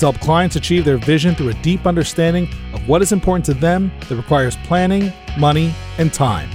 [0.00, 3.90] help clients achieve their vision through a deep understanding of what is important to them
[4.08, 6.48] that requires planning, money, and time.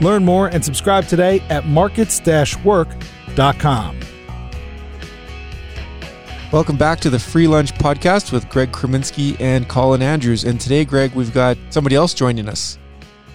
[0.00, 2.20] Learn more and subscribe today at markets
[2.64, 4.00] work.com.
[6.52, 10.42] Welcome back to the Free Lunch Podcast with Greg Kreminsky and Colin Andrews.
[10.42, 12.79] And today, Greg, we've got somebody else joining us.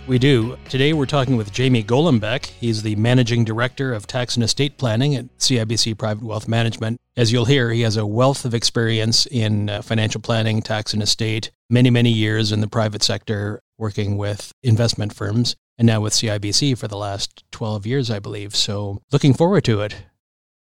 [0.07, 0.55] We do.
[0.69, 2.45] Today we're talking with Jamie Golombek.
[2.45, 7.01] He's the Managing Director of Tax and Estate Planning at CIBC Private Wealth Management.
[7.17, 11.01] As you'll hear, he has a wealth of experience in uh, financial planning, tax and
[11.01, 16.13] estate, many, many years in the private sector working with investment firms, and now with
[16.13, 18.55] CIBC for the last 12 years, I believe.
[18.55, 19.95] So looking forward to it.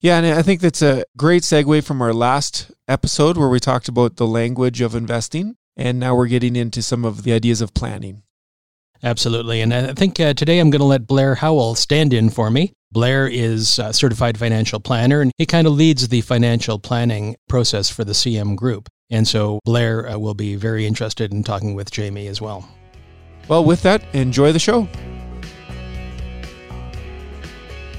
[0.00, 3.88] Yeah, and I think that's a great segue from our last episode where we talked
[3.88, 5.56] about the language of investing.
[5.76, 8.22] And now we're getting into some of the ideas of planning.
[9.04, 9.60] Absolutely.
[9.60, 12.72] And I think uh, today I'm going to let Blair Howell stand in for me.
[12.92, 17.90] Blair is a certified financial planner and he kind of leads the financial planning process
[17.90, 18.88] for the CM group.
[19.10, 22.68] And so Blair uh, will be very interested in talking with Jamie as well.
[23.48, 24.86] Well, with that, enjoy the show.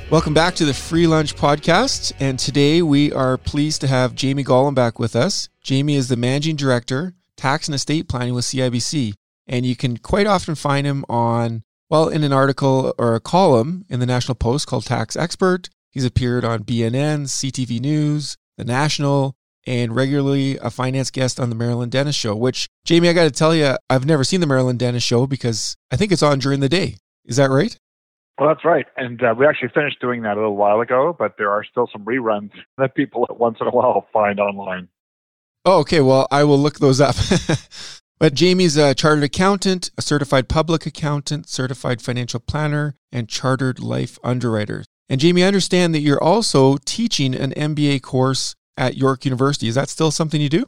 [0.10, 2.14] Welcome back to the Free Lunch Podcast.
[2.20, 5.50] And today we are pleased to have Jamie Golombek with us.
[5.62, 9.16] Jamie is the Managing Director, Tax and Estate Planning with CIBC.
[9.48, 13.86] And you can quite often find him on, well, in an article or a column
[13.90, 15.70] in the National Post called Tax Expert.
[15.92, 21.56] He's appeared on BNN, CTV News, The National, and regularly a finance guest on the
[21.56, 24.78] Marilyn Denis Show, which, Jamie, I got to tell you, I've never seen the Marilyn
[24.78, 26.98] Denis Show because I think it's on during the day.
[27.26, 27.78] Is that right?
[28.40, 28.86] Well, that's right.
[28.98, 31.88] And uh, we actually finished doing that a little while ago, but there are still
[31.92, 34.90] some reruns that people once in a while find online.
[35.66, 36.02] Oh, okay.
[36.02, 37.16] Well, I will look those up.
[38.24, 44.18] But Jamie's a chartered accountant, a certified public accountant, certified financial planner, and chartered life
[44.24, 44.86] underwriter.
[45.10, 49.68] And Jamie, I understand that you're also teaching an MBA course at York University.
[49.68, 50.66] Is that still something you do?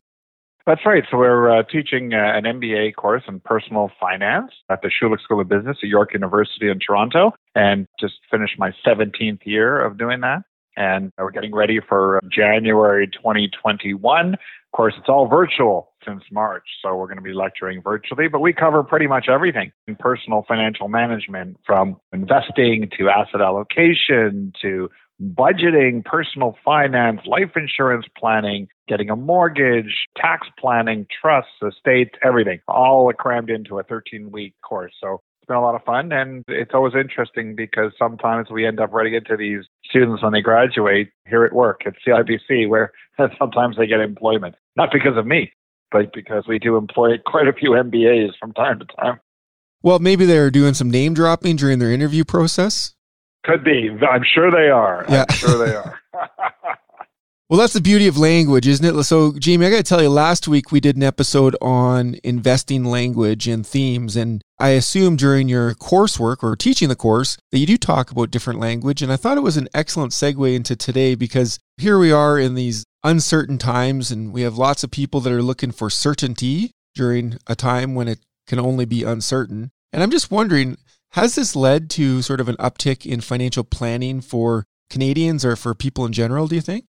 [0.67, 1.05] That's right.
[1.09, 5.39] So we're uh, teaching uh, an MBA course in personal finance at the Schulich School
[5.39, 10.19] of Business at York University in Toronto, and just finished my 17th year of doing
[10.19, 10.41] that.
[10.75, 14.33] And we're getting ready for January 2021.
[14.33, 14.39] Of
[14.73, 16.63] course, it's all virtual since March.
[16.81, 20.45] So we're going to be lecturing virtually, but we cover pretty much everything in personal
[20.47, 24.89] financial management from investing to asset allocation to
[25.21, 33.11] budgeting, personal finance, life insurance planning, getting a mortgage, tax planning, trusts, estates, everything, all
[33.13, 34.93] crammed into a 13 week course.
[35.01, 38.79] So it's been a lot of fun and it's always interesting because sometimes we end
[38.79, 42.91] up running into these students when they graduate here at work at CIBC where
[43.39, 44.55] sometimes they get employment.
[44.75, 45.51] Not because of me,
[46.13, 49.19] because we do employ quite a few MBAs from time to time.
[49.81, 52.95] Well, maybe they're doing some name dropping during their interview process.
[53.43, 53.89] Could be.
[54.09, 55.05] I'm sure they are.
[55.07, 55.25] Yeah.
[55.29, 55.99] I'm sure they are.
[57.47, 59.03] well, that's the beauty of language, isn't it?
[59.03, 62.85] So, Jamie, I got to tell you, last week we did an episode on investing
[62.85, 64.15] language and themes.
[64.15, 68.31] And I assume during your coursework or teaching the course that you do talk about
[68.31, 69.03] different language.
[69.03, 72.55] And I thought it was an excellent segue into today because here we are in
[72.55, 77.37] these uncertain times, and we have lots of people that are looking for certainty during
[77.45, 79.69] a time when it can only be uncertain.
[79.93, 80.77] And I'm just wondering,
[81.11, 85.75] has this led to sort of an uptick in financial planning for Canadians or for
[85.75, 86.85] people in general, do you think?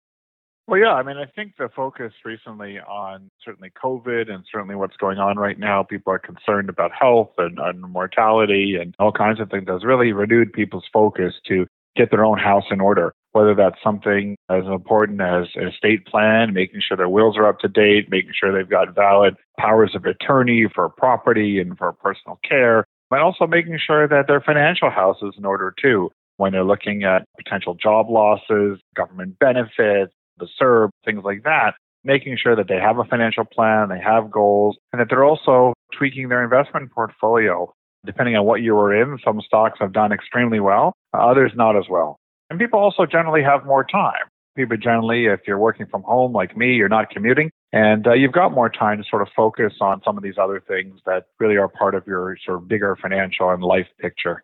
[0.67, 0.93] Well, yeah.
[0.93, 5.37] I mean, I think the focus recently on certainly COVID and certainly what's going on
[5.37, 9.67] right now, people are concerned about health and, and mortality and all kinds of things,
[9.67, 14.37] has really renewed people's focus to get their own house in order whether that's something
[14.49, 18.31] as important as an estate plan, making sure their wills are up to date, making
[18.33, 23.45] sure they've got valid powers of attorney for property and for personal care, but also
[23.47, 27.73] making sure that their financial house is in order too when they're looking at potential
[27.75, 33.03] job losses, government benefits, the CERB, things like that, making sure that they have a
[33.03, 37.71] financial plan, they have goals, and that they're also tweaking their investment portfolio.
[38.05, 41.85] Depending on what you were in, some stocks have done extremely well, others not as
[41.89, 42.17] well.
[42.49, 44.27] And people also generally have more time.
[44.55, 48.33] People generally, if you're working from home like me, you're not commuting, and uh, you've
[48.33, 51.55] got more time to sort of focus on some of these other things that really
[51.55, 54.43] are part of your sort of bigger financial and life picture.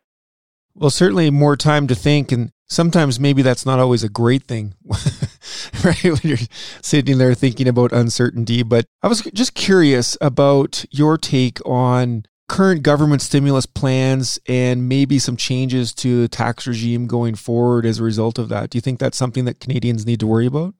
[0.73, 4.73] Well, certainly more time to think, and sometimes maybe that's not always a great thing,
[5.83, 6.03] right?
[6.03, 6.37] When you're
[6.81, 8.63] sitting there thinking about uncertainty.
[8.63, 15.19] But I was just curious about your take on current government stimulus plans and maybe
[15.19, 18.71] some changes to the tax regime going forward as a result of that?
[18.71, 20.73] Do you think that's something that Canadians need to worry about?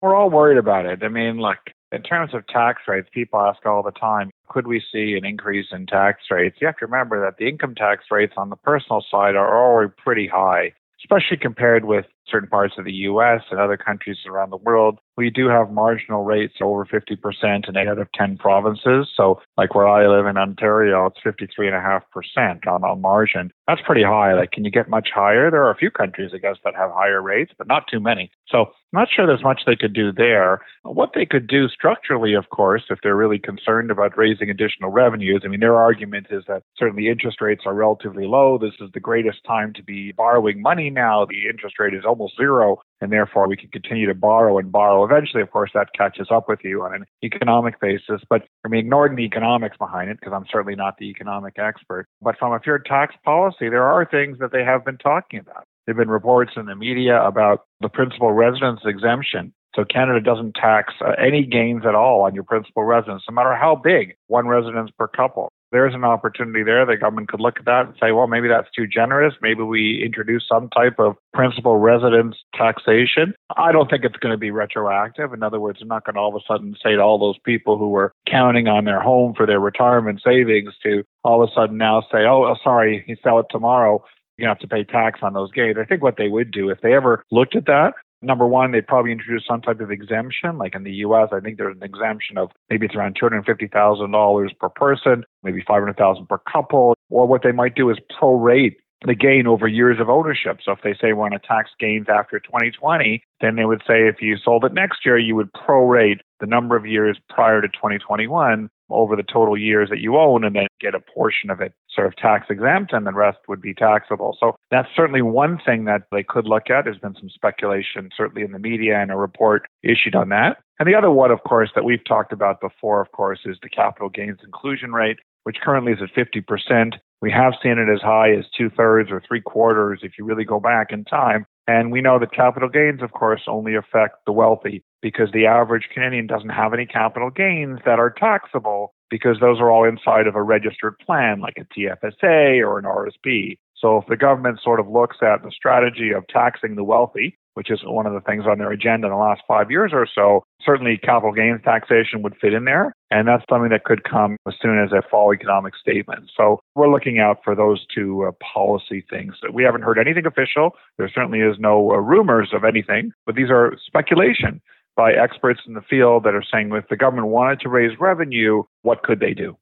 [0.00, 1.04] We're all worried about it.
[1.04, 1.58] I mean, look,
[1.92, 5.66] in terms of tax rates, people ask all the time, could we see an increase
[5.70, 6.56] in tax rates?
[6.60, 9.92] You have to remember that the income tax rates on the personal side are already
[10.02, 10.72] pretty high,
[11.04, 14.98] especially compared with certain parts of the US and other countries around the world.
[15.16, 19.08] We do have marginal rates over 50% in 8 out of 10 provinces.
[19.14, 23.52] So, like where I live in Ontario, it's 53.5% on, on margin.
[23.68, 24.32] That's pretty high.
[24.34, 25.50] Like, can you get much higher?
[25.50, 28.30] There are a few countries, I guess, that have higher rates, but not too many.
[28.48, 30.60] So, I'm not sure there's much they could do there.
[30.82, 35.42] What they could do structurally, of course, if they're really concerned about raising additional revenues,
[35.44, 38.58] I mean, their argument is that certainly interest rates are relatively low.
[38.58, 41.24] This is the greatest time to be borrowing money now.
[41.24, 45.04] The interest rate is almost zero and therefore we can continue to borrow and borrow.
[45.04, 48.22] Eventually, of course, that catches up with you on an economic basis.
[48.30, 52.06] But I mean, ignoring the economics behind it, because I'm certainly not the economic expert.
[52.22, 55.64] But from a pure tax policy, there are things that they have been talking about.
[55.86, 59.52] There have been reports in the media about the principal residence exemption.
[59.74, 63.56] So Canada doesn't tax uh, any gains at all on your principal residence, no matter
[63.56, 66.86] how big, one residence per couple there's an opportunity there.
[66.86, 69.34] The government could look at that and say, well, maybe that's too generous.
[69.42, 73.34] Maybe we introduce some type of principal residence taxation.
[73.56, 75.32] I don't think it's going to be retroactive.
[75.32, 77.38] In other words, I'm not going to all of a sudden say to all those
[77.44, 81.52] people who were counting on their home for their retirement savings to all of a
[81.52, 84.04] sudden now say, oh, oh sorry, you sell it tomorrow
[84.38, 85.76] you have to pay tax on those gains.
[85.78, 88.86] I think what they would do if they ever looked at that, number one, they'd
[88.86, 90.58] probably introduce some type of exemption.
[90.58, 93.44] Like in the U.S., I think there's an exemption of maybe it's around two hundred
[93.44, 96.94] fifty thousand dollars per person, maybe five hundred thousand per couple.
[97.10, 100.58] Or what they might do is prorate the gain over years of ownership.
[100.64, 104.06] So if they say we want to tax gains after 2020, then they would say
[104.06, 107.68] if you sold it next year, you would prorate the number of years prior to
[107.68, 111.72] 2021 over the total years that you own and then get a portion of it
[111.94, 114.36] sort of tax exempt and the rest would be taxable.
[114.38, 116.84] So that's certainly one thing that they could look at.
[116.84, 120.58] There's been some speculation, certainly in the media and a report issued on that.
[120.78, 123.68] And the other one, of course, that we've talked about before, of course, is the
[123.68, 126.94] capital gains inclusion rate, which currently is at 50%.
[127.20, 130.44] We have seen it as high as two thirds or three quarters if you really
[130.44, 131.46] go back in time.
[131.68, 135.88] And we know that capital gains, of course, only affect the wealthy because the average
[135.94, 140.34] Canadian doesn't have any capital gains that are taxable because those are all inside of
[140.34, 143.58] a registered plan like a TFSA or an RSP.
[143.76, 147.70] So if the government sort of looks at the strategy of taxing the wealthy, which
[147.70, 150.44] is one of the things on their agenda in the last five years or so,
[150.64, 152.94] certainly capital gains taxation would fit in there.
[153.10, 156.30] And that's something that could come as soon as a fall economic statement.
[156.34, 159.34] So we're looking out for those two uh, policy things.
[159.52, 160.70] We haven't heard anything official.
[160.96, 164.62] There certainly is no uh, rumors of anything, but these are speculation
[164.96, 168.62] by experts in the field that are saying if the government wanted to raise revenue,
[168.82, 169.56] what could they do?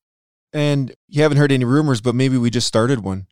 [0.53, 3.27] And you haven't heard any rumors, but maybe we just started one.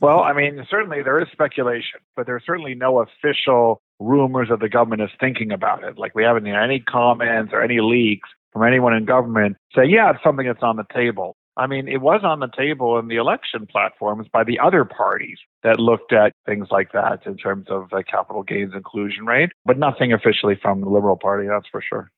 [0.00, 4.68] well, I mean, certainly there is speculation, but there's certainly no official rumors that the
[4.68, 5.98] government is thinking about it.
[5.98, 10.10] Like we haven't had any comments or any leaks from anyone in government say, yeah,
[10.10, 11.36] it's something that's on the table.
[11.56, 15.38] I mean, it was on the table in the election platforms by the other parties
[15.62, 19.78] that looked at things like that in terms of the capital gains inclusion rate, but
[19.78, 22.10] nothing officially from the Liberal Party, that's for sure.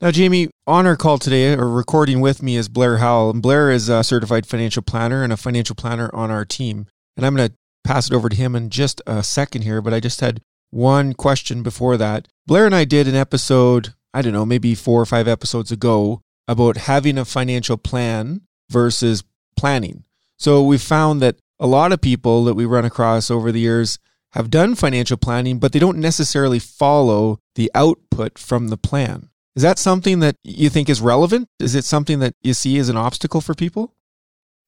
[0.00, 3.30] Now, Jamie, on our call today, or recording with me, is Blair Howell.
[3.30, 6.86] And Blair is a certified financial planner and a financial planner on our team.
[7.16, 9.94] And I'm going to pass it over to him in just a second here, but
[9.94, 12.26] I just had one question before that.
[12.44, 16.22] Blair and I did an episode, I don't know, maybe four or five episodes ago,
[16.48, 19.24] about having a financial plan versus
[19.56, 20.04] planning.
[20.36, 23.98] So we found that a lot of people that we run across over the years
[24.32, 29.28] have done financial planning, but they don't necessarily follow the output from the plan.
[29.54, 31.48] Is that something that you think is relevant?
[31.60, 33.94] Is it something that you see as an obstacle for people?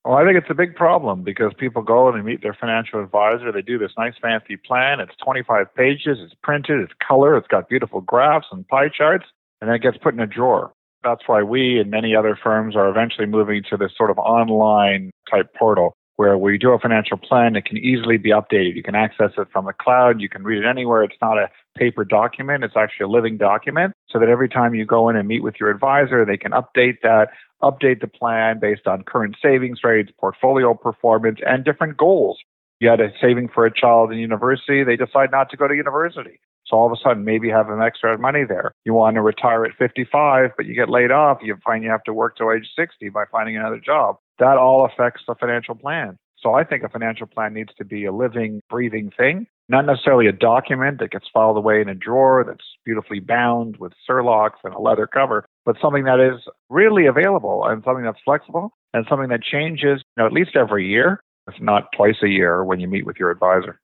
[0.05, 3.03] Well, I think it's a big problem because people go and they meet their financial
[3.03, 3.51] advisor.
[3.51, 5.01] They do this nice fancy plan.
[5.01, 6.19] It's 25 pages.
[6.21, 6.79] It's printed.
[6.81, 7.37] It's color.
[7.37, 9.27] It's got beautiful graphs and pie charts.
[9.61, 10.73] And then it gets put in a drawer.
[11.03, 15.11] That's why we and many other firms are eventually moving to this sort of online
[15.31, 17.57] type portal where we do a financial plan.
[17.57, 18.75] It can easily be updated.
[18.75, 20.21] You can access it from the cloud.
[20.21, 21.05] You can read it anywhere.
[21.05, 22.65] It's not a paper document.
[22.65, 25.57] It's actually a living document so that every time you go in and meet with
[25.61, 27.29] your advisor, they can update that,
[27.63, 32.39] update the plan based on current savings rates, portfolio performance, and different goals.
[32.81, 34.85] You had a saving for a child in university.
[34.85, 36.41] They decide not to go to university.
[36.67, 38.73] So all of a sudden, maybe you have an extra money there.
[38.85, 41.39] You want to retire at 55, but you get laid off.
[41.43, 44.17] You find you have to work till age 60 by finding another job.
[44.39, 46.19] That all affects the financial plan.
[46.39, 50.27] So I think a financial plan needs to be a living, breathing thing, not necessarily
[50.27, 54.75] a document that gets filed away in a drawer that's beautifully bound with Cerlox and
[54.75, 55.47] a leather cover.
[55.65, 60.23] but something that is really available and something that's flexible and something that changes you
[60.23, 63.31] know, at least every year, if not twice a year when you meet with your
[63.31, 63.81] advisor.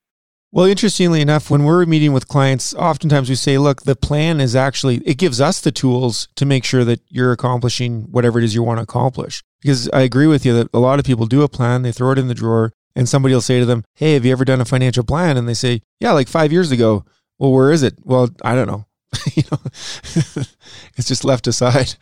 [0.55, 4.55] Well, interestingly enough, when we're meeting with clients, oftentimes we say, look, the plan is
[4.55, 8.55] actually, it gives us the tools to make sure that you're accomplishing whatever it is
[8.55, 9.43] you want to accomplish.
[9.63, 12.11] Because I agree with you that a lot of people do a plan, they throw
[12.11, 14.61] it in the drawer, and somebody will say to them, Hey, have you ever done
[14.61, 15.39] a financial plan?
[15.39, 17.07] And they say, Yeah, like five years ago.
[17.39, 17.95] Well, where is it?
[18.05, 18.85] Well, I don't know.
[19.35, 21.95] you know, it's just left aside.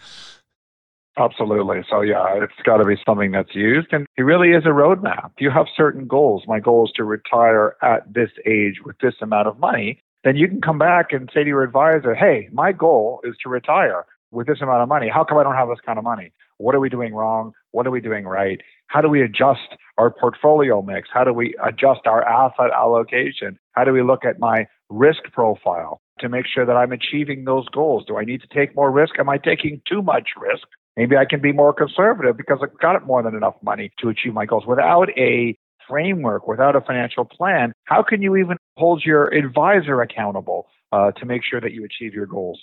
[1.19, 1.83] Absolutely.
[1.90, 5.33] So yeah, it's got to be something that's used, and it really is a roadmap.
[5.38, 6.45] You have certain goals.
[6.47, 10.00] My goal is to retire at this age with this amount of money.
[10.23, 13.49] Then you can come back and say to your advisor, "Hey, my goal is to
[13.49, 15.09] retire with this amount of money.
[15.09, 16.33] How come I don't have this kind of money?
[16.59, 17.52] What are we doing wrong?
[17.73, 18.61] What are we doing right?
[18.87, 21.09] How do we adjust our portfolio mix?
[21.12, 23.59] How do we adjust our asset allocation?
[23.73, 27.69] How do we look at my risk profile to make sure that I'm achieving those
[27.69, 28.05] goals?
[28.07, 29.19] Do I need to take more risk?
[29.19, 30.67] Am I taking too much risk?
[30.97, 34.35] Maybe I can be more conservative because I've got more than enough money to achieve
[34.35, 34.64] my goals.
[34.66, 35.56] Without a
[35.88, 41.26] framework, without a financial plan, how can you even hold your advisor accountable uh, to
[41.26, 42.61] make sure that you achieve your goals?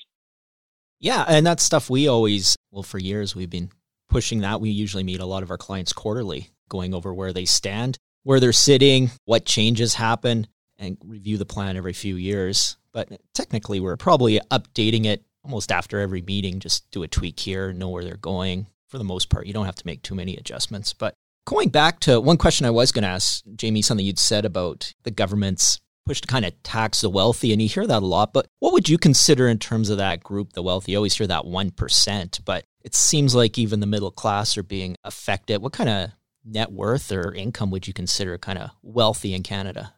[0.99, 3.69] Yeah, and that's stuff we always, well, for years we've been
[4.09, 4.61] pushing that.
[4.61, 8.39] We usually meet a lot of our clients quarterly, going over where they stand, where
[8.39, 12.77] they're sitting, what changes happen, and review the plan every few years.
[12.91, 17.71] But technically, we're probably updating it almost after every meeting, just do a tweak here,
[17.71, 18.67] know where they're going.
[18.89, 20.93] For the most part, you don't have to make too many adjustments.
[20.93, 21.13] But
[21.45, 24.93] going back to one question I was going to ask, Jamie, something you'd said about
[25.03, 28.33] the government's push to kind of tax the wealthy, and you hear that a lot.
[28.33, 30.91] But what would you consider in terms of that group, the wealthy?
[30.91, 34.95] You always hear that 1%, but it seems like even the middle class are being
[35.03, 35.61] affected.
[35.61, 36.11] What kind of
[36.45, 39.93] net worth or income would you consider kind of wealthy in Canada?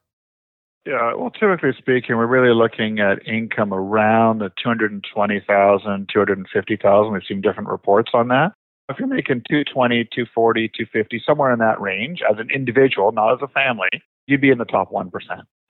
[0.89, 7.13] Yeah, well, typically speaking, we're really looking at income around the 220,000, 250,000.
[7.13, 8.53] We've seen different reports on that.
[8.89, 13.39] If you're making 220, 240, 250, somewhere in that range as an individual, not as
[13.43, 13.89] a family,
[14.25, 15.11] you'd be in the top 1%.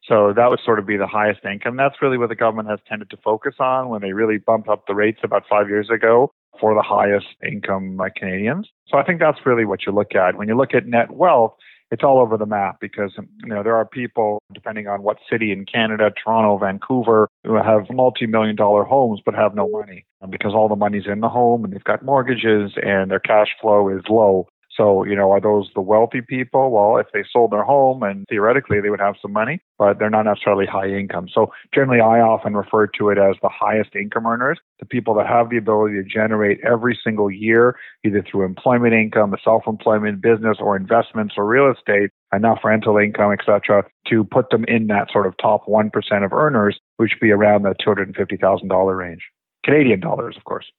[0.07, 1.75] So that would sort of be the highest income.
[1.75, 4.87] That's really what the government has tended to focus on when they really bumped up
[4.87, 8.69] the rates about five years ago for the highest income uh, Canadians.
[8.87, 10.37] So I think that's really what you look at.
[10.37, 11.55] When you look at net wealth,
[11.91, 15.51] it's all over the map because you know there are people depending on what city
[15.51, 20.69] in Canada, Toronto, Vancouver, who have multi-million dollar homes but have no money because all
[20.69, 24.47] the money's in the home and they've got mortgages and their cash flow is low.
[24.79, 26.71] So, you know, are those the wealthy people?
[26.71, 30.09] Well, if they sold their home and theoretically they would have some money, but they're
[30.09, 31.27] not necessarily high income.
[31.33, 35.27] So generally I often refer to it as the highest income earners, the people that
[35.27, 40.77] have the ability to generate every single year, either through employment income, self-employment, business or
[40.77, 45.35] investments or real estate, enough rental income, etc., to put them in that sort of
[45.41, 45.91] top 1%
[46.23, 49.23] of earners, which would be around the $250,000 range.
[49.65, 50.71] Canadian dollars, of course.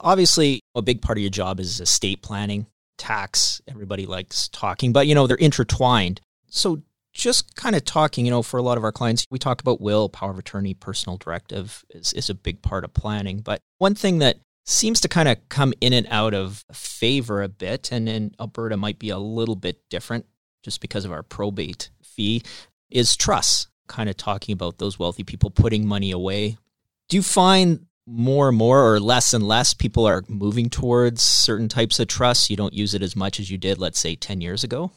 [0.00, 2.66] Obviously, a big part of your job is estate planning
[2.98, 3.62] tax.
[3.68, 6.20] Everybody likes talking, but you know, they're intertwined.
[6.50, 9.60] So just kind of talking, you know, for a lot of our clients, we talk
[9.60, 13.40] about will, power of attorney, personal directive is, is a big part of planning.
[13.40, 17.48] But one thing that seems to kind of come in and out of favor a
[17.48, 20.26] bit, and in Alberta might be a little bit different
[20.62, 22.42] just because of our probate fee,
[22.90, 23.68] is trust.
[23.88, 26.58] Kind of talking about those wealthy people putting money away.
[27.08, 31.68] Do you find more and more or less and less people are moving towards certain
[31.68, 32.48] types of trusts.
[32.50, 34.90] You don't use it as much as you did, let's say, 10 years ago?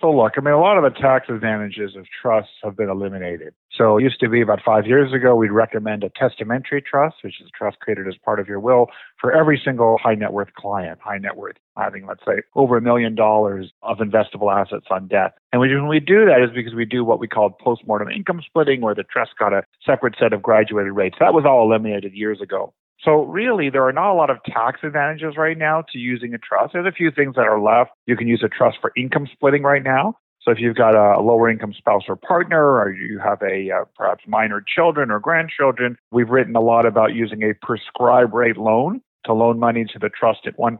[0.00, 3.54] So, look, I mean, a lot of the tax advantages of trusts have been eliminated.
[3.76, 7.40] So, it used to be about five years ago, we'd recommend a testamentary trust, which
[7.40, 8.86] is a trust created as part of your will
[9.20, 12.82] for every single high net worth client, high net worth having, let's say, over a
[12.82, 15.32] million dollars of investable assets on death.
[15.52, 18.82] And when we do that is because we do what we call postmortem income splitting,
[18.82, 21.16] where the trust got a separate set of graduated rates.
[21.20, 22.74] That was all eliminated years ago.
[23.04, 26.38] So really, there are not a lot of tax advantages right now to using a
[26.38, 26.72] trust.
[26.72, 27.90] There's a few things that are left.
[28.06, 30.14] You can use a trust for income splitting right now.
[30.44, 33.84] So if you've got a lower income spouse or partner, or you have a uh,
[33.96, 39.00] perhaps minor children or grandchildren, we've written a lot about using a prescribed rate loan
[39.24, 40.78] to loan money to the trust at 1%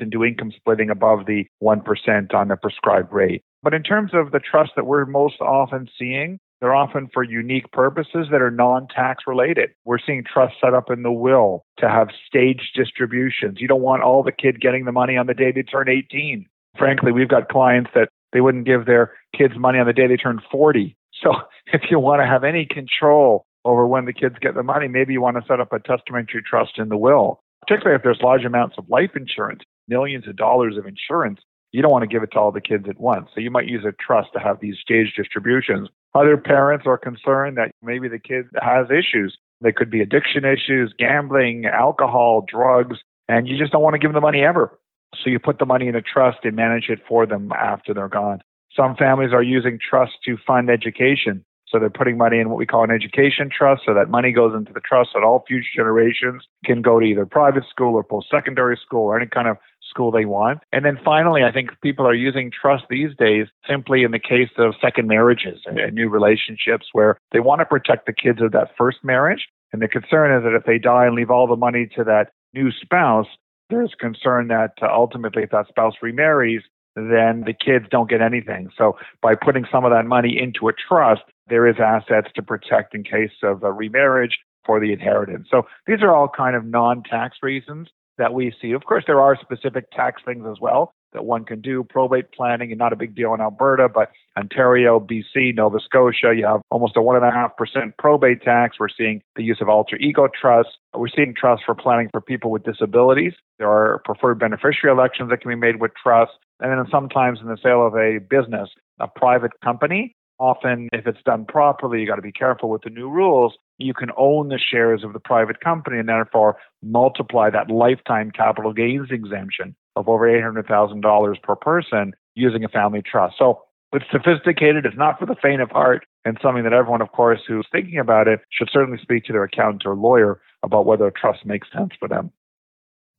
[0.00, 3.42] and do income splitting above the 1% on the prescribed rate.
[3.62, 7.70] But in terms of the trust that we're most often seeing, they're often for unique
[7.72, 9.70] purposes that are non tax related.
[9.84, 13.60] We're seeing trusts set up in the will to have staged distributions.
[13.60, 16.46] You don't want all the kid getting the money on the day they turn 18.
[16.76, 20.18] Frankly, we've got clients that they wouldn't give their kids money on the day they
[20.18, 20.94] turn 40.
[21.22, 21.32] So
[21.72, 25.14] if you want to have any control over when the kids get the money, maybe
[25.14, 28.44] you want to set up a testamentary trust in the will, particularly if there's large
[28.44, 31.40] amounts of life insurance, millions of dollars of insurance
[31.74, 33.28] you don't want to give it to all the kids at once.
[33.34, 35.88] So you might use a trust to have these staged distributions.
[36.14, 39.36] Other parents are concerned that maybe the kid has issues.
[39.60, 42.98] They could be addiction issues, gambling, alcohol, drugs,
[43.28, 44.78] and you just don't want to give them the money ever.
[45.22, 48.08] So you put the money in a trust and manage it for them after they're
[48.08, 48.40] gone.
[48.76, 51.44] Some families are using trust to fund education.
[51.68, 54.54] So they're putting money in what we call an education trust so that money goes
[54.54, 58.28] into the trust that all future generations can go to either private school or post
[58.30, 60.60] secondary school or any kind of school they want.
[60.72, 64.50] And then finally, I think people are using trust these days simply in the case
[64.58, 68.52] of second marriages and, and new relationships where they want to protect the kids of
[68.52, 69.48] that first marriage.
[69.72, 72.30] And the concern is that if they die and leave all the money to that
[72.54, 73.26] new spouse,
[73.70, 76.62] there's concern that uh, ultimately, if that spouse remarries,
[76.96, 78.70] then the kids don't get anything.
[78.76, 82.94] So by putting some of that money into a trust, there is assets to protect
[82.94, 85.48] in case of a remarriage for the inheritance.
[85.50, 88.72] So these are all kind of non-tax reasons that we see.
[88.72, 91.84] Of course, there are specific tax things as well that one can do.
[91.84, 96.44] Probate planning and not a big deal in Alberta, but Ontario, BC, Nova Scotia, you
[96.44, 98.76] have almost a one and a half percent probate tax.
[98.78, 100.72] We're seeing the use of alter ego trusts.
[100.92, 103.32] We're seeing trusts for planning for people with disabilities.
[103.58, 106.34] There are preferred beneficiary elections that can be made with trusts.
[106.60, 108.68] And then sometimes in the sale of a business,
[109.00, 112.90] a private company, often if it's done properly, you got to be careful with the
[112.90, 113.54] new rules.
[113.78, 118.72] You can own the shares of the private company and therefore multiply that lifetime capital
[118.72, 123.36] gains exemption of over $800,000 per person using a family trust.
[123.38, 124.86] So it's sophisticated.
[124.86, 127.98] It's not for the faint of heart and something that everyone, of course, who's thinking
[127.98, 131.68] about it should certainly speak to their accountant or lawyer about whether a trust makes
[131.72, 132.32] sense for them.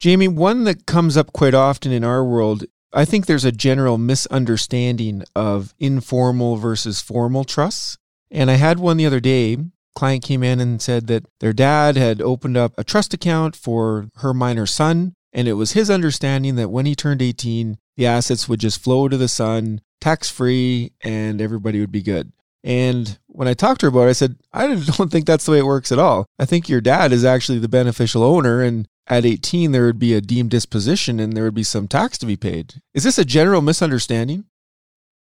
[0.01, 2.65] Jamie, one that comes up quite often in our world
[2.96, 7.98] I think there's a general misunderstanding of informal versus formal trusts.
[8.32, 9.58] And I had one the other day.
[9.96, 14.08] Client came in and said that their dad had opened up a trust account for
[14.17, 15.13] her minor son.
[15.36, 19.10] And it was his understanding that when he turned 18, the assets would just flow
[19.10, 22.32] to the son, tax free, and everybody would be good.
[22.63, 25.51] And when I talked to her about it, I said, I don't think that's the
[25.51, 26.25] way it works at all.
[26.39, 30.13] I think your dad is actually the beneficial owner, and at 18 there would be
[30.13, 32.75] a deemed disposition and there would be some tax to be paid.
[32.94, 34.46] Is this a general misunderstanding?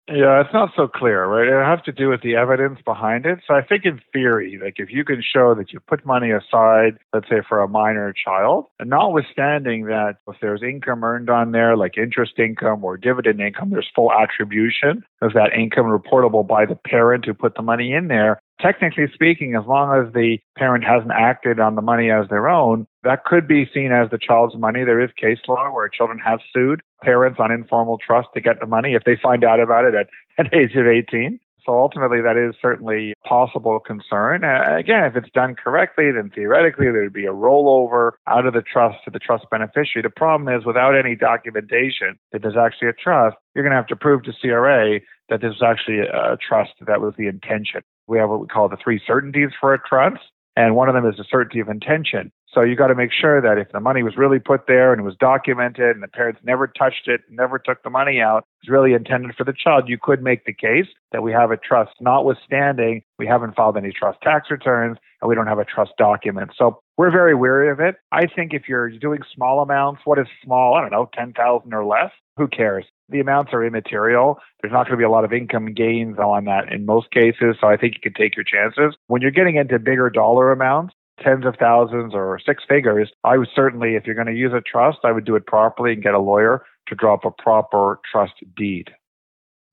[0.09, 1.49] Yeah, it's not so clear, right?
[1.49, 3.39] It has to do with the evidence behind it.
[3.45, 6.97] So I think in theory, like if you can show that you put money aside,
[7.13, 11.75] let's say for a minor child, and notwithstanding that if there's income earned on there,
[11.75, 16.75] like interest income or dividend income, there's full attribution of that income reportable by the
[16.75, 21.11] parent who put the money in there, technically speaking, as long as the parent hasn't
[21.11, 24.83] acted on the money as their own, that could be seen as the child's money.
[24.83, 28.65] There is case law where children have sued parents on informal trust to get the
[28.65, 31.39] money if they find out about it at an age of 18.
[31.65, 34.45] So ultimately, that is certainly a possible concern.
[34.45, 38.61] Uh, again, if it's done correctly, then theoretically there'd be a rollover out of the
[38.61, 40.01] trust to the trust beneficiary.
[40.01, 43.87] The problem is, without any documentation that there's actually a trust, you're going to have
[43.87, 47.81] to prove to CRA that this was actually a trust that was the intention.
[48.07, 50.21] We have what we call the three certainties for a trust,
[50.55, 52.31] and one of them is the certainty of intention.
[52.53, 55.01] So you got to make sure that if the money was really put there and
[55.01, 58.71] it was documented and the parents never touched it, never took the money out, it's
[58.71, 61.91] really intended for the child, you could make the case that we have a trust,
[61.99, 66.51] notwithstanding we haven't filed any trust tax returns and we don't have a trust document.
[66.57, 67.97] So we're very wary of it.
[68.11, 70.75] I think if you're doing small amounts, what is small?
[70.75, 72.11] I don't know, 10,000 or less.
[72.37, 72.85] Who cares?
[73.09, 74.39] The amounts are immaterial.
[74.61, 77.55] There's not going to be a lot of income gains on that in most cases.
[77.59, 78.97] So I think you can take your chances.
[79.07, 80.93] When you're getting into bigger dollar amounts,
[81.23, 84.61] tens of thousands or six figures, I would certainly, if you're going to use a
[84.61, 87.99] trust, I would do it properly and get a lawyer to draw up a proper
[88.11, 88.91] trust deed.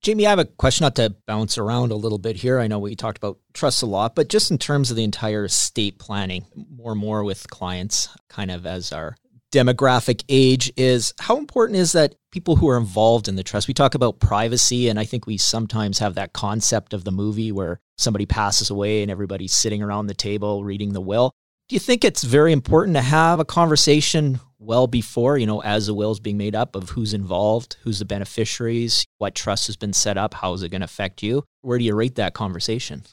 [0.02, 2.58] Jamie, I have a question not to bounce around a little bit here.
[2.58, 5.46] I know we talked about trusts a lot, but just in terms of the entire
[5.46, 9.16] estate planning, more and more with clients, kind of as our
[9.54, 13.68] demographic age is how important is that people who are involved in the trust?
[13.68, 17.52] We talk about privacy and i think we sometimes have that concept of the movie
[17.52, 21.30] where somebody passes away and everybody's sitting around the table reading the will.
[21.68, 25.86] Do you think it's very important to have a conversation well before you know as
[25.86, 29.76] the will is being made up of who's involved who's the beneficiaries what trust has
[29.76, 31.44] been set up how is it going to affect you?
[31.62, 33.04] Where do you rate that conversation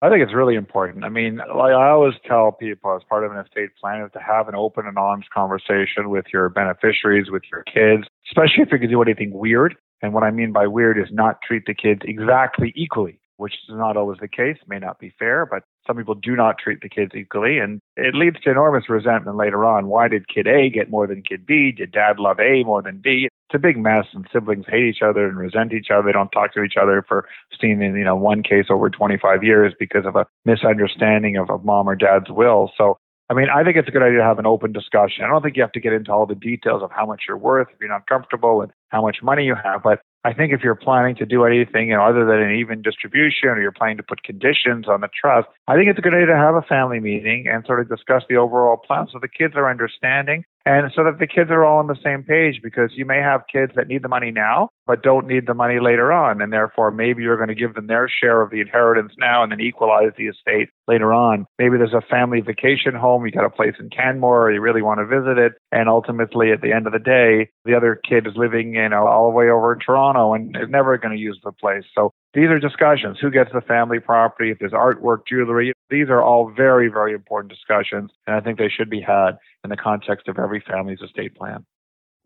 [0.00, 1.04] I think it's really important.
[1.04, 4.20] I mean, like I always tell people as part of an estate plan is to
[4.20, 8.78] have an open and honest conversation with your beneficiaries, with your kids, especially if you
[8.78, 9.76] can do anything weird.
[10.00, 13.76] And what I mean by weird is not treat the kids exactly equally which is
[13.76, 16.88] not always the case, may not be fair, but some people do not treat the
[16.88, 19.86] kids equally, and it leads to enormous resentment later on.
[19.86, 21.72] Why did kid A get more than kid B?
[21.72, 23.28] Did dad love A more than B?
[23.48, 26.04] It's a big mess, and siblings hate each other and resent each other.
[26.04, 27.26] They don't talk to each other for
[27.58, 31.64] seen in you know one case over 25 years because of a misunderstanding of, of
[31.64, 32.70] mom or dad's will.
[32.76, 32.98] So
[33.30, 35.24] I mean, I think it's a good idea to have an open discussion.
[35.24, 37.36] I don't think you have to get into all the details of how much you're
[37.36, 40.62] worth if you're not comfortable and how much money you have, but I think if
[40.64, 43.98] you're planning to do anything you know, other than an even distribution or you're planning
[43.98, 46.62] to put conditions on the trust, I think it's a good idea to have a
[46.62, 50.92] family meeting and sort of discuss the overall plan so the kids are understanding and
[50.94, 53.72] so that the kids are all on the same page because you may have kids
[53.74, 56.42] that need the money now but don't need the money later on.
[56.42, 59.50] And therefore maybe you're going to give them their share of the inheritance now and
[59.50, 61.46] then equalize the estate later on.
[61.58, 65.00] Maybe there's a family vacation home you got a place in canmore you really want
[65.00, 65.52] to visit it.
[65.72, 68.88] And ultimately at the end of the day the other kid is living you uh,
[68.88, 71.84] know all the way over in toronto and is never going to use the place.
[71.94, 73.18] So these are discussions.
[73.20, 74.50] Who gets the family property?
[74.50, 78.10] If there's artwork, jewelry, these are all very, very important discussions.
[78.26, 81.64] And I think they should be had in the context of every family's estate plan.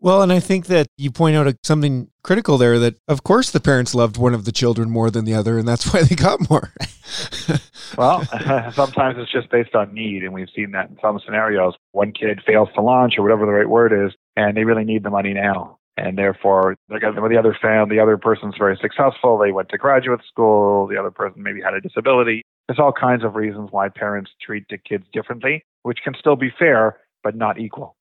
[0.01, 3.61] Well, and I think that you point out something critical there that, of course, the
[3.61, 6.49] parents loved one of the children more than the other, and that's why they got
[6.49, 6.73] more.
[7.97, 8.25] well,
[8.73, 11.75] sometimes it's just based on need, and we've seen that in some scenarios.
[11.93, 15.03] One kid fails to launch, or whatever the right word is, and they really need
[15.03, 19.37] the money now and therefore got uh, the other fan, the other person's very successful.
[19.37, 20.87] They went to graduate school.
[20.87, 22.43] The other person maybe had a disability.
[22.67, 26.51] There's all kinds of reasons why parents treat the kids differently, which can still be
[26.57, 27.95] fair but not equal.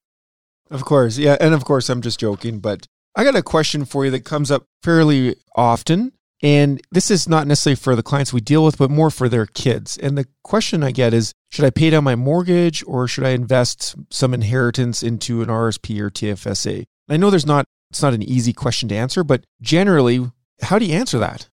[0.70, 4.04] Of course, yeah, and of course I'm just joking, but I got a question for
[4.04, 6.12] you that comes up fairly often.
[6.44, 9.46] And this is not necessarily for the clients we deal with, but more for their
[9.46, 9.96] kids.
[9.96, 13.30] And the question I get is should I pay down my mortgage or should I
[13.30, 16.84] invest some inheritance into an RSP or TFSA?
[17.08, 20.30] I know there's not it's not an easy question to answer, but generally,
[20.62, 21.46] how do you answer that?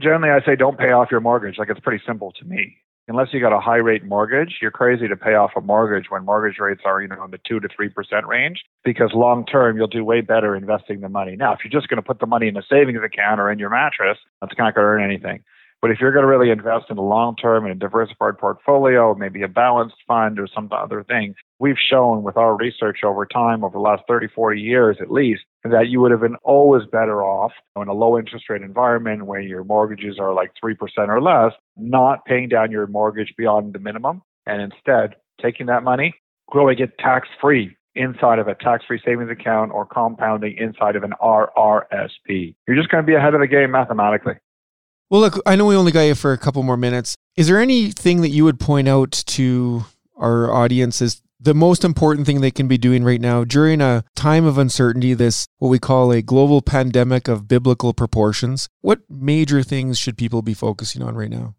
[0.00, 1.58] Generally, I say don't pay off your mortgage.
[1.58, 2.78] Like it's pretty simple to me.
[3.08, 6.24] Unless you got a high rate mortgage, you're crazy to pay off a mortgage when
[6.24, 8.64] mortgage rates are, you know, in the two to three percent range.
[8.84, 11.36] Because long term, you'll do way better investing the money.
[11.36, 13.58] Now, if you're just going to put the money in a savings account or in
[13.58, 15.44] your mattress, that's not going to earn anything.
[15.82, 19.14] But if you're going to really invest in the long term in a diversified portfolio,
[19.14, 23.62] maybe a balanced fund or some other thing, we've shown with our research over time,
[23.62, 27.22] over the last 30, 40 years at least, that you would have been always better
[27.22, 30.76] off in a low interest rate environment where your mortgages are like 3%
[31.08, 36.14] or less, not paying down your mortgage beyond the minimum, and instead taking that money,
[36.48, 41.02] growing it tax free inside of a tax free savings account or compounding inside of
[41.02, 42.54] an RRSP.
[42.66, 44.34] You're just going to be ahead of the game mathematically.
[45.08, 47.14] Well, look, I know we only got you for a couple more minutes.
[47.36, 49.84] Is there anything that you would point out to
[50.16, 54.02] our audience as the most important thing they can be doing right now during a
[54.16, 58.68] time of uncertainty, this what we call a global pandemic of biblical proportions?
[58.80, 61.54] What major things should people be focusing on right now?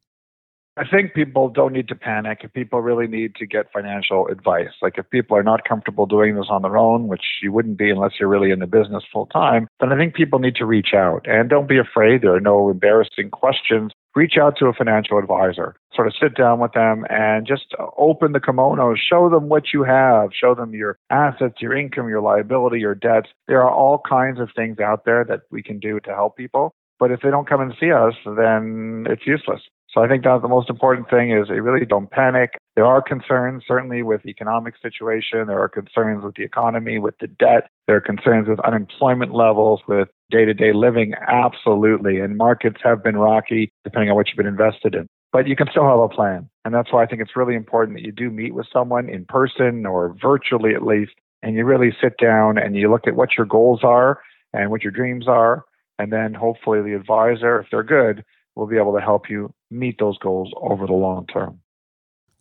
[0.77, 2.53] I think people don't need to panic.
[2.53, 4.69] People really need to get financial advice.
[4.79, 7.89] Like if people are not comfortable doing this on their own, which you wouldn't be
[7.89, 10.93] unless you're really in the business full time, then I think people need to reach
[10.93, 11.25] out.
[11.27, 12.21] And don't be afraid.
[12.21, 13.91] There are no embarrassing questions.
[14.15, 15.75] Reach out to a financial advisor.
[15.95, 18.93] Sort of sit down with them and just open the kimono.
[18.95, 20.29] Show them what you have.
[20.31, 23.29] Show them your assets, your income, your liability, your debts.
[23.47, 26.75] There are all kinds of things out there that we can do to help people.
[26.99, 29.61] But if they don't come and see us, then it's useless.
[29.89, 32.51] So I think that the most important thing is they really don't panic.
[32.75, 35.47] There are concerns, certainly with the economic situation.
[35.47, 37.69] There are concerns with the economy, with the debt.
[37.87, 41.13] There are concerns with unemployment levels, with day to day living.
[41.27, 42.19] Absolutely.
[42.19, 45.07] And markets have been rocky depending on what you've been invested in.
[45.31, 46.49] But you can still have a plan.
[46.65, 49.25] And that's why I think it's really important that you do meet with someone in
[49.25, 53.37] person or virtually at least, and you really sit down and you look at what
[53.37, 54.19] your goals are
[54.53, 55.63] and what your dreams are.
[55.99, 58.23] And then hopefully the advisor, if they're good,
[58.57, 61.59] will be able to help you meet those goals over the long term.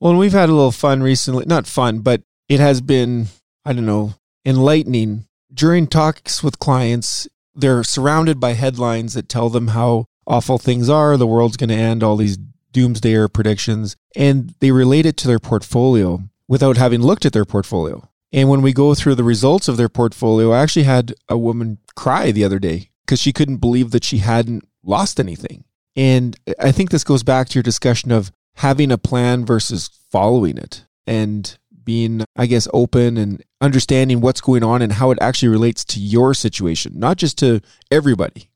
[0.00, 3.26] Well, we've had a little fun recently, not fun, but it has been,
[3.64, 5.26] I don't know, enlightening.
[5.52, 11.16] During talks with clients, they're surrounded by headlines that tell them how awful things are,
[11.16, 12.38] the world's going to end, all these
[12.72, 18.08] doomsdayer predictions, and they relate it to their portfolio without having looked at their portfolio.
[18.32, 21.78] And when we go through the results of their portfolio, I actually had a woman
[21.94, 25.64] cry the other day because she couldn't believe that she hadn't lost anything.
[25.96, 30.58] And I think this goes back to your discussion of having a plan versus following
[30.58, 35.48] it and being, I guess, open and understanding what's going on and how it actually
[35.48, 38.50] relates to your situation, not just to everybody.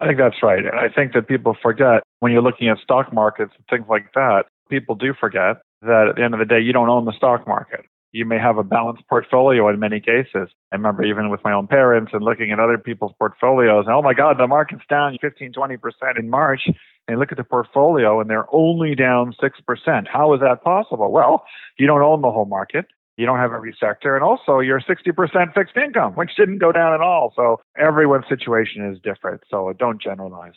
[0.00, 0.64] I think that's right.
[0.64, 4.12] And I think that people forget when you're looking at stock markets and things like
[4.14, 7.12] that, people do forget that at the end of the day, you don't own the
[7.16, 10.48] stock market you may have a balanced portfolio in many cases.
[10.72, 14.02] I remember even with my own parents and looking at other people's portfolios, and oh
[14.02, 15.78] my God, the market's down 15, 20%
[16.18, 16.62] in March.
[17.08, 20.06] And look at the portfolio and they're only down 6%.
[20.06, 21.10] How is that possible?
[21.10, 21.42] Well,
[21.76, 22.86] you don't own the whole market.
[23.16, 24.14] You don't have every sector.
[24.14, 27.32] And also, you're 60% fixed income, which didn't go down at all.
[27.34, 29.42] So everyone's situation is different.
[29.50, 30.54] So don't generalize.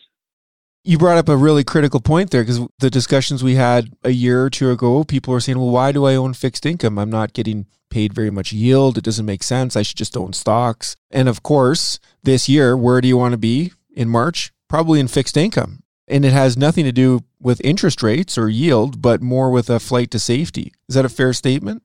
[0.86, 4.44] You brought up a really critical point there because the discussions we had a year
[4.44, 6.98] or two ago, people were saying, well, why do I own fixed income?
[6.98, 8.98] I'm not getting paid very much yield.
[8.98, 9.76] It doesn't make sense.
[9.76, 10.94] I should just own stocks.
[11.10, 14.52] And of course, this year, where do you want to be in March?
[14.68, 15.84] Probably in fixed income.
[16.06, 19.80] And it has nothing to do with interest rates or yield, but more with a
[19.80, 20.70] flight to safety.
[20.86, 21.82] Is that a fair statement?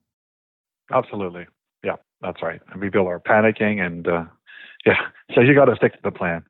[0.91, 1.47] Absolutely.
[1.85, 2.59] Yeah, that's right.
[2.73, 4.25] And people are panicking and, uh,
[4.85, 4.95] yeah,
[5.35, 6.43] so you got to stick to the plan.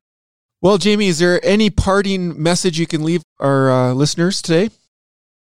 [0.62, 4.70] Well, Jamie, is there any parting message you can leave our uh, listeners today?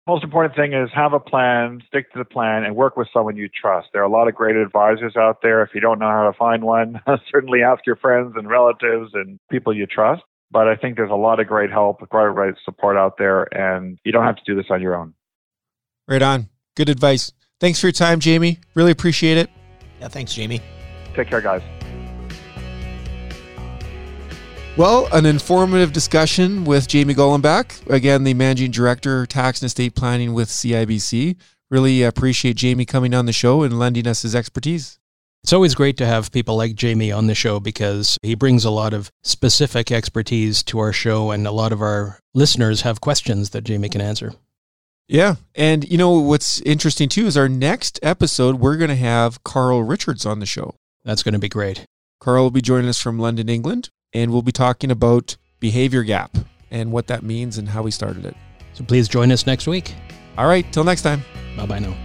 [0.07, 3.35] Most important thing is have a plan, stick to the plan, and work with someone
[3.35, 3.89] you trust.
[3.91, 5.61] There are a lot of great advisors out there.
[5.61, 7.01] If you don't know how to find one,
[7.31, 10.23] certainly ask your friends and relatives and people you trust.
[10.51, 14.11] But I think there's a lot of great help, great support out there, and you
[14.11, 15.13] don't have to do this on your own.
[16.07, 16.49] Right on.
[16.75, 17.31] Good advice.
[17.59, 18.59] Thanks for your time, Jamie.
[18.73, 19.49] Really appreciate it.
[19.99, 20.61] Yeah, thanks, Jamie.
[21.13, 21.61] Take care, guys.
[24.77, 30.33] Well, an informative discussion with Jamie Golombek, again, the managing director, tax and estate planning
[30.33, 31.35] with CIBC.
[31.69, 34.97] Really appreciate Jamie coming on the show and lending us his expertise.
[35.43, 38.69] It's always great to have people like Jamie on the show because he brings a
[38.69, 43.49] lot of specific expertise to our show, and a lot of our listeners have questions
[43.51, 44.33] that Jamie can answer.
[45.09, 45.35] Yeah.
[45.55, 49.83] And you know what's interesting too is our next episode, we're going to have Carl
[49.83, 50.75] Richards on the show.
[51.03, 51.85] That's going to be great.
[52.19, 56.37] Carl will be joining us from London, England, and we'll be talking about behavior gap
[56.71, 58.35] and what that means and how we started it.
[58.73, 59.93] So please join us next week.
[60.37, 60.71] All right.
[60.71, 61.23] Till next time.
[61.57, 61.95] Bye bye now.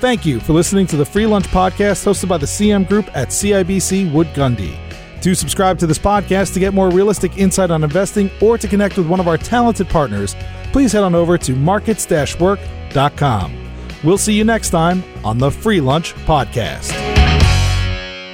[0.00, 3.28] Thank you for listening to the Free Lunch Podcast hosted by the CM Group at
[3.28, 4.78] CIBC Wood Gundy.
[5.20, 8.96] To subscribe to this podcast to get more realistic insight on investing or to connect
[8.96, 10.34] with one of our talented partners,
[10.72, 13.68] please head on over to markets-work.com.
[14.02, 17.19] We'll see you next time on the Free Lunch Podcast.